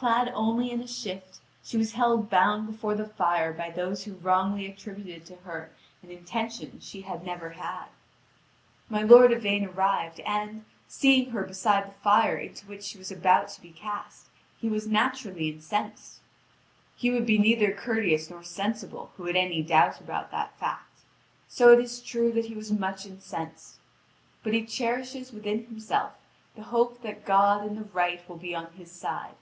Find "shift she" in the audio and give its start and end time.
0.86-1.76